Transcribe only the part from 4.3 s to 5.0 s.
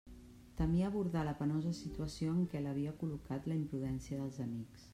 amics.